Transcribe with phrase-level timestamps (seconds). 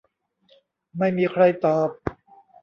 [0.97, 1.89] ไม่มีใครตอบ